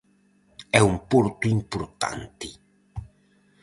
[0.79, 2.47] É un porto importante.